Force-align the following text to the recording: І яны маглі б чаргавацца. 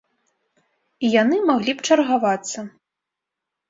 І 1.05 1.13
яны 1.21 1.37
маглі 1.51 1.71
б 1.79 1.89
чаргавацца. 1.91 2.59